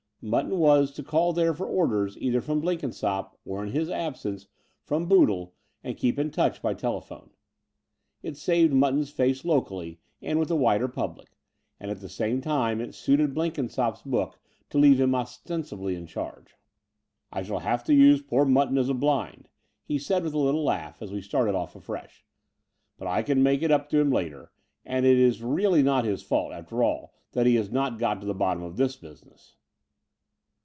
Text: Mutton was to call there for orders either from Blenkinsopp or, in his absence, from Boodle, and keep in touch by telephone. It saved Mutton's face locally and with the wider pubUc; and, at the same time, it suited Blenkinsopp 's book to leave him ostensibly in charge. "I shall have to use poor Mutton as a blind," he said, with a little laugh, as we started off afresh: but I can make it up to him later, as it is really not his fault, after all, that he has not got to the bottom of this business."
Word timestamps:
Mutton 0.23 0.59
was 0.59 0.91
to 0.91 1.01
call 1.03 1.33
there 1.33 1.51
for 1.51 1.65
orders 1.65 2.15
either 2.19 2.41
from 2.41 2.61
Blenkinsopp 2.61 3.35
or, 3.43 3.63
in 3.65 3.71
his 3.71 3.89
absence, 3.89 4.45
from 4.83 5.07
Boodle, 5.07 5.55
and 5.83 5.97
keep 5.97 6.19
in 6.19 6.29
touch 6.29 6.61
by 6.61 6.75
telephone. 6.75 7.31
It 8.21 8.37
saved 8.37 8.71
Mutton's 8.71 9.09
face 9.09 9.43
locally 9.43 9.99
and 10.21 10.37
with 10.37 10.49
the 10.49 10.55
wider 10.55 10.87
pubUc; 10.87 11.25
and, 11.79 11.89
at 11.89 12.01
the 12.01 12.07
same 12.07 12.39
time, 12.39 12.79
it 12.79 12.93
suited 12.93 13.33
Blenkinsopp 13.33 13.97
's 13.97 14.03
book 14.03 14.39
to 14.69 14.77
leave 14.77 15.01
him 15.01 15.15
ostensibly 15.15 15.95
in 15.95 16.05
charge. 16.05 16.55
"I 17.31 17.41
shall 17.41 17.57
have 17.61 17.83
to 17.85 17.93
use 17.95 18.21
poor 18.21 18.45
Mutton 18.45 18.77
as 18.77 18.89
a 18.89 18.93
blind," 18.93 19.49
he 19.81 19.97
said, 19.97 20.23
with 20.23 20.35
a 20.35 20.37
little 20.37 20.63
laugh, 20.63 21.01
as 21.01 21.11
we 21.11 21.23
started 21.23 21.55
off 21.55 21.75
afresh: 21.75 22.23
but 22.95 23.07
I 23.07 23.23
can 23.23 23.41
make 23.41 23.63
it 23.63 23.71
up 23.71 23.89
to 23.89 23.99
him 23.99 24.11
later, 24.11 24.51
as 24.85 25.03
it 25.03 25.17
is 25.17 25.41
really 25.41 25.81
not 25.81 26.05
his 26.05 26.21
fault, 26.21 26.53
after 26.53 26.83
all, 26.83 27.11
that 27.31 27.47
he 27.47 27.55
has 27.55 27.71
not 27.71 27.97
got 27.97 28.21
to 28.21 28.27
the 28.27 28.35
bottom 28.35 28.61
of 28.61 28.77
this 28.77 28.95
business." 28.95 29.55